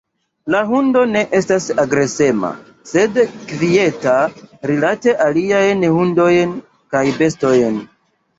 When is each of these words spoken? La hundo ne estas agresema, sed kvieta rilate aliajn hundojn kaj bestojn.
La 0.53 0.59
hundo 0.67 1.01
ne 1.09 1.19
estas 1.39 1.67
agresema, 1.83 2.49
sed 2.91 3.19
kvieta 3.51 4.15
rilate 4.71 5.15
aliajn 5.27 5.85
hundojn 5.99 6.57
kaj 6.97 7.05
bestojn. 7.23 7.79